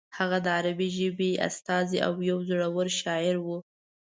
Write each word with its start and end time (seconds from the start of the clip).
هغه 0.17 0.37
د 0.45 0.47
عربي 0.57 0.89
ژبې 0.97 1.31
استازی 1.47 1.97
او 2.07 2.13
یو 2.29 2.37
زوړور 2.47 2.87
شاعر 3.01 3.35
و. 3.45 3.47